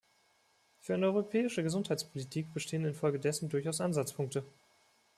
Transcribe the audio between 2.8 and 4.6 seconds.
infolgedessen durchaus Ansatzpunkte.